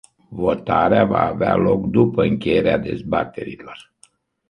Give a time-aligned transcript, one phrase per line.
[0.37, 3.91] Votarea va avea loc după încheierea dezbaterilor.